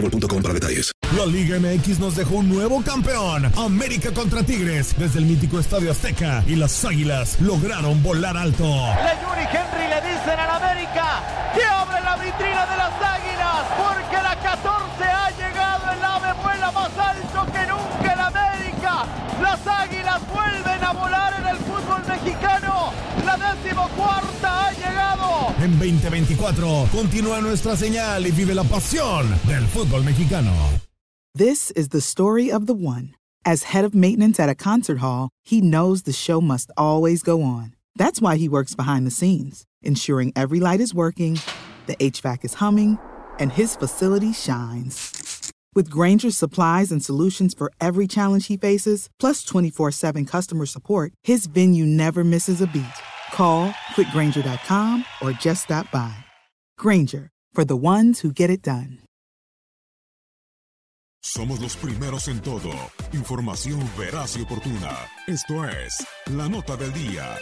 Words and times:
para 0.00 0.54
detalles. 0.54 0.92
La 1.16 1.26
Liga 1.26 1.58
MX 1.58 1.98
nos 1.98 2.16
dejó 2.16 2.36
un 2.36 2.48
nuevo 2.48 2.82
campeón. 2.82 3.50
América 3.56 4.12
contra 4.12 4.42
Tigres 4.42 4.94
desde 4.98 5.20
el 5.20 5.26
mítico 5.26 5.58
Estadio 5.58 5.90
Azteca 5.90 6.44
y 6.46 6.56
las 6.56 6.84
Águilas 6.84 7.40
lograron 7.40 8.02
volar 8.02 8.36
alto. 8.36 8.64
Le 8.64 9.14
Yuri 9.22 9.46
Henry 9.50 9.95
En 25.58 25.70
2024 25.78 26.88
continúa 26.92 27.40
nuestra 27.40 27.76
señal 27.76 28.26
y 28.26 28.30
vive 28.30 28.54
la 28.54 28.64
pasión 28.64 29.26
del 29.46 29.64
fútbol 29.66 30.04
mexicano. 30.04 30.52
This 31.34 31.70
is 31.70 31.88
the 31.88 32.02
story 32.02 32.50
of 32.52 32.66
the 32.66 32.74
one. 32.74 33.14
As 33.42 33.72
head 33.72 33.84
of 33.84 33.94
maintenance 33.94 34.38
at 34.38 34.50
a 34.50 34.54
concert 34.54 34.98
hall, 34.98 35.30
he 35.44 35.62
knows 35.62 36.02
the 36.02 36.12
show 36.12 36.42
must 36.42 36.70
always 36.76 37.22
go 37.22 37.42
on. 37.42 37.74
That's 37.96 38.20
why 38.20 38.36
he 38.36 38.50
works 38.50 38.74
behind 38.74 39.06
the 39.06 39.10
scenes, 39.10 39.64
ensuring 39.82 40.34
every 40.36 40.60
light 40.60 40.80
is 40.80 40.92
working, 40.92 41.40
the 41.86 41.96
HVAC 41.96 42.44
is 42.44 42.54
humming, 42.54 42.98
and 43.38 43.50
his 43.50 43.76
facility 43.76 44.34
shines. 44.34 45.52
With 45.74 45.88
Granger's 45.88 46.36
supplies 46.36 46.92
and 46.92 47.02
solutions 47.02 47.54
for 47.54 47.72
every 47.80 48.06
challenge 48.06 48.48
he 48.48 48.58
faces, 48.58 49.08
plus 49.18 49.42
24 49.42 49.90
7 49.90 50.26
customer 50.26 50.66
support, 50.66 51.12
his 51.22 51.46
venue 51.46 51.86
never 51.86 52.24
misses 52.24 52.60
a 52.60 52.66
beat. 52.66 52.84
Call 53.32 53.70
quickgranger.com 53.94 55.04
or 55.20 55.32
just 55.32 55.64
stop 55.64 55.90
by. 55.90 56.14
Granger, 56.78 57.30
for 57.52 57.64
the 57.64 57.76
ones 57.76 58.20
who 58.20 58.32
get 58.32 58.48
it 58.48 58.62
done. 58.62 58.98
Somos 61.26 61.60
los 61.60 61.76
primeros 61.76 62.28
en 62.28 62.40
todo. 62.40 62.70
Información 63.12 63.80
veraz 63.98 64.36
y 64.36 64.42
oportuna. 64.42 64.96
Esto 65.26 65.64
es 65.64 66.06
La 66.26 66.48
Nota 66.48 66.76
del 66.76 66.92
Día. 66.92 67.36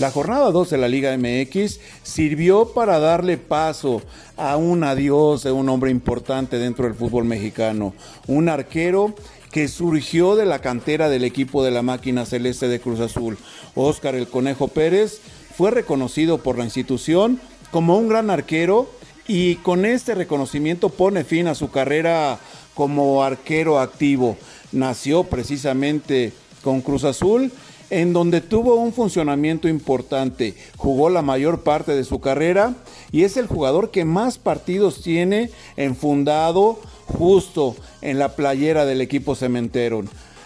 La 0.00 0.10
jornada 0.10 0.50
2 0.50 0.70
de 0.70 0.78
la 0.78 0.88
Liga 0.88 1.14
MX 1.14 1.78
sirvió 2.02 2.72
para 2.72 2.98
darle 2.98 3.36
paso 3.36 4.00
a 4.38 4.56
un 4.56 4.82
adiós 4.82 5.42
de 5.42 5.52
un 5.52 5.68
hombre 5.68 5.90
importante 5.90 6.56
dentro 6.56 6.86
del 6.86 6.94
fútbol 6.94 7.26
mexicano, 7.26 7.92
un 8.26 8.48
arquero 8.48 9.14
que 9.52 9.68
surgió 9.68 10.36
de 10.36 10.46
la 10.46 10.60
cantera 10.60 11.10
del 11.10 11.22
equipo 11.22 11.62
de 11.62 11.70
la 11.70 11.82
máquina 11.82 12.24
celeste 12.24 12.66
de 12.66 12.80
Cruz 12.80 12.98
Azul. 13.00 13.36
Óscar 13.74 14.14
el 14.14 14.26
Conejo 14.26 14.68
Pérez 14.68 15.20
fue 15.54 15.70
reconocido 15.70 16.38
por 16.38 16.56
la 16.56 16.64
institución 16.64 17.38
como 17.70 17.98
un 17.98 18.08
gran 18.08 18.30
arquero 18.30 18.88
y 19.28 19.56
con 19.56 19.84
este 19.84 20.14
reconocimiento 20.14 20.88
pone 20.88 21.24
fin 21.24 21.46
a 21.46 21.54
su 21.54 21.70
carrera 21.70 22.38
como 22.72 23.22
arquero 23.22 23.78
activo. 23.78 24.38
Nació 24.72 25.24
precisamente 25.24 26.32
con 26.62 26.80
Cruz 26.80 27.04
Azul 27.04 27.52
en 27.90 28.12
donde 28.12 28.40
tuvo 28.40 28.76
un 28.76 28.92
funcionamiento 28.92 29.68
importante, 29.68 30.54
jugó 30.76 31.10
la 31.10 31.22
mayor 31.22 31.62
parte 31.62 31.92
de 31.92 32.04
su 32.04 32.20
carrera 32.20 32.74
y 33.12 33.24
es 33.24 33.36
el 33.36 33.46
jugador 33.46 33.90
que 33.90 34.04
más 34.04 34.38
partidos 34.38 35.02
tiene 35.02 35.50
enfundado 35.76 36.78
justo 37.06 37.76
en 38.00 38.18
la 38.18 38.36
playera 38.36 38.86
del 38.86 39.00
equipo 39.00 39.34
cementero. 39.34 40.04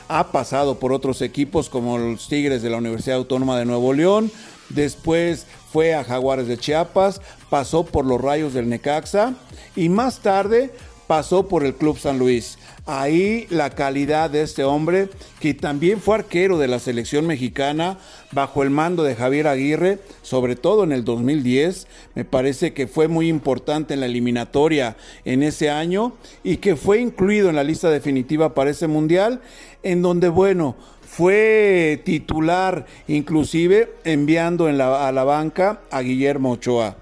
Ha 0.09 0.33
pasado 0.33 0.79
por 0.79 0.93
otros 0.93 1.23
equipos 1.23 1.69
como 1.69 1.99
los 1.99 2.29
Tigres 2.29 2.63
de 2.63 2.71
la 2.71 2.79
Universidad 2.79 3.19
Autónoma 3.19 3.59
de 3.59 3.67
Nuevo 3.67 3.93
León, 3.93 4.31
después 4.71 5.47
fue 5.73 5.95
a 5.95 6.05
Jaguares 6.05 6.47
de 6.47 6.59
Chiapas, 6.59 7.21
pasó 7.51 7.85
por 7.85 8.05
los 8.05 8.21
Rayos 8.21 8.55
del 8.55 8.69
Necaxa 8.69 9.35
y 9.77 9.89
más 9.89 10.21
tarde 10.21 10.73
pasó 11.07 11.49
por 11.49 11.65
el 11.65 11.75
Club 11.75 11.99
San 11.99 12.19
Luis. 12.19 12.59
Ahí 12.87 13.47
la 13.49 13.71
calidad 13.71 14.29
de 14.29 14.43
este 14.43 14.63
hombre, 14.63 15.09
que 15.41 15.55
también 15.55 16.03
fue 16.03 16.17
arquero 16.17 16.59
de 16.59 16.69
la 16.69 16.79
selección 16.79 17.27
mexicana 17.27 17.97
bajo 18.31 18.63
el 18.63 18.69
mando 18.69 19.05
de 19.05 19.15
Javier 19.15 19.47
Aguirre, 19.47 20.01
sobre 20.21 20.55
todo 20.55 20.85
en 20.85 20.93
el 20.93 21.03
2010, 21.03 21.87
me 22.15 22.27
parece 22.27 22.75
que 22.75 22.87
fue 22.87 23.09
muy 23.09 23.29
importante 23.29 23.95
en 23.95 24.01
la 24.01 24.07
eliminatoria 24.07 24.99
en 25.25 25.43
ese 25.43 25.71
año 25.71 26.13
y 26.43 26.59
que 26.59 26.77
fue 26.77 27.01
incluido 27.01 27.49
en 27.49 27.57
la 27.57 27.65
lista 27.65 27.89
definitiva 27.89 28.53
para 28.53 28.69
ese 28.69 28.87
mundial, 28.87 29.41
en 29.83 30.03
donde, 30.03 30.29
bueno, 30.29 30.77
fue 31.01 32.03
titular 32.05 32.85
inclusive 33.09 33.95
enviando 34.05 34.69
en 34.69 34.77
la, 34.77 35.09
a 35.09 35.13
la 35.13 35.25
banca 35.25 35.81
a 35.91 36.03
Guillermo 36.03 36.53
Ochoa 36.53 36.99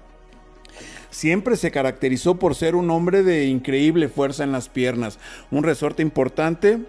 siempre 1.13 1.55
se 1.55 1.71
caracterizó 1.71 2.35
por 2.35 2.55
ser 2.55 2.75
un 2.75 2.89
hombre 2.89 3.23
de 3.23 3.45
increíble 3.45 4.09
fuerza 4.09 4.43
en 4.43 4.51
las 4.51 4.67
piernas, 4.67 5.19
un 5.51 5.63
resorte 5.63 6.01
importante 6.01 6.79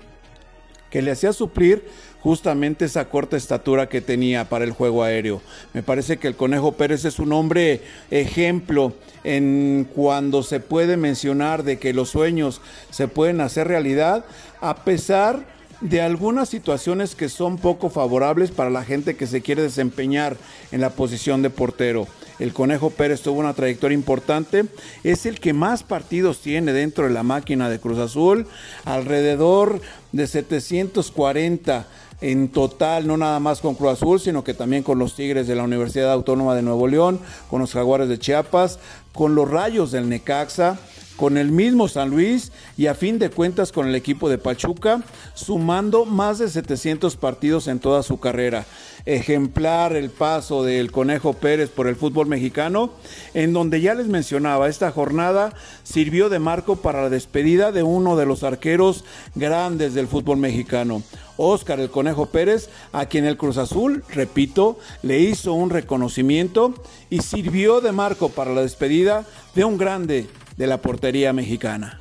que 0.90 1.02
le 1.02 1.10
hacía 1.10 1.32
suplir 1.32 1.84
justamente 2.20 2.86
esa 2.86 3.08
corta 3.10 3.36
estatura 3.36 3.88
que 3.88 4.00
tenía 4.00 4.48
para 4.48 4.64
el 4.64 4.70
juego 4.70 5.02
aéreo. 5.02 5.42
Me 5.74 5.82
parece 5.82 6.16
que 6.16 6.28
el 6.28 6.36
Conejo 6.36 6.72
Pérez 6.72 7.04
es 7.04 7.18
un 7.18 7.32
hombre 7.32 7.82
ejemplo 8.10 8.94
en 9.24 9.86
cuando 9.94 10.42
se 10.42 10.60
puede 10.60 10.96
mencionar 10.96 11.64
de 11.64 11.78
que 11.78 11.92
los 11.92 12.08
sueños 12.10 12.62
se 12.90 13.08
pueden 13.08 13.40
hacer 13.42 13.68
realidad 13.68 14.24
a 14.60 14.84
pesar 14.84 15.44
de 15.84 16.00
algunas 16.00 16.48
situaciones 16.48 17.14
que 17.14 17.28
son 17.28 17.58
poco 17.58 17.90
favorables 17.90 18.50
para 18.50 18.70
la 18.70 18.84
gente 18.84 19.16
que 19.16 19.26
se 19.26 19.42
quiere 19.42 19.60
desempeñar 19.60 20.38
en 20.72 20.80
la 20.80 20.88
posición 20.90 21.42
de 21.42 21.50
portero. 21.50 22.06
El 22.38 22.54
Conejo 22.54 22.88
Pérez 22.88 23.20
tuvo 23.20 23.38
una 23.38 23.52
trayectoria 23.52 23.94
importante, 23.94 24.64
es 25.04 25.26
el 25.26 25.40
que 25.40 25.52
más 25.52 25.82
partidos 25.82 26.40
tiene 26.40 26.72
dentro 26.72 27.04
de 27.04 27.12
la 27.12 27.22
máquina 27.22 27.68
de 27.68 27.78
Cruz 27.78 27.98
Azul, 27.98 28.46
alrededor 28.86 29.82
de 30.12 30.26
740 30.26 31.86
en 32.22 32.48
total, 32.48 33.06
no 33.06 33.18
nada 33.18 33.38
más 33.38 33.60
con 33.60 33.74
Cruz 33.74 33.92
Azul, 33.92 34.18
sino 34.20 34.42
que 34.42 34.54
también 34.54 34.82
con 34.82 34.98
los 34.98 35.14
Tigres 35.14 35.46
de 35.46 35.54
la 35.54 35.64
Universidad 35.64 36.10
Autónoma 36.10 36.54
de 36.54 36.62
Nuevo 36.62 36.88
León, 36.88 37.20
con 37.50 37.60
los 37.60 37.74
Jaguares 37.74 38.08
de 38.08 38.18
Chiapas, 38.18 38.78
con 39.12 39.34
los 39.34 39.50
Rayos 39.50 39.92
del 39.92 40.08
Necaxa, 40.08 40.78
con 41.16 41.36
el 41.36 41.52
mismo 41.52 41.88
San 41.88 42.10
Luis 42.10 42.52
y 42.76 42.86
a 42.86 42.94
fin 42.94 43.18
de 43.18 43.30
cuentas 43.30 43.72
con 43.72 43.88
el 43.88 43.94
equipo 43.94 44.28
de 44.28 44.38
Pachuca, 44.38 45.02
sumando 45.34 46.04
más 46.04 46.38
de 46.38 46.48
700 46.48 47.16
partidos 47.16 47.68
en 47.68 47.78
toda 47.78 48.02
su 48.02 48.18
carrera. 48.18 48.64
Ejemplar 49.06 49.94
el 49.94 50.10
paso 50.10 50.64
del 50.64 50.90
Conejo 50.90 51.34
Pérez 51.34 51.70
por 51.70 51.88
el 51.88 51.96
fútbol 51.96 52.26
mexicano, 52.26 52.90
en 53.34 53.52
donde 53.52 53.80
ya 53.80 53.94
les 53.94 54.06
mencionaba, 54.06 54.68
esta 54.68 54.90
jornada 54.90 55.52
sirvió 55.82 56.28
de 56.28 56.38
marco 56.38 56.76
para 56.76 57.02
la 57.02 57.10
despedida 57.10 57.70
de 57.70 57.82
uno 57.82 58.16
de 58.16 58.26
los 58.26 58.42
arqueros 58.42 59.04
grandes 59.34 59.94
del 59.94 60.08
fútbol 60.08 60.38
mexicano. 60.38 61.02
Óscar 61.36 61.80
el 61.80 61.90
Conejo 61.90 62.26
Pérez, 62.26 62.70
a 62.92 63.06
quien 63.06 63.24
el 63.24 63.36
Cruz 63.36 63.58
Azul, 63.58 64.04
repito, 64.08 64.78
le 65.02 65.18
hizo 65.18 65.52
un 65.52 65.70
reconocimiento 65.70 66.74
y 67.10 67.20
sirvió 67.20 67.80
de 67.80 67.92
marco 67.92 68.28
para 68.28 68.54
la 68.54 68.62
despedida 68.62 69.26
de 69.54 69.64
un 69.64 69.76
grande 69.76 70.28
de 70.56 70.66
la 70.66 70.78
portería 70.78 71.32
mexicana. 71.32 72.00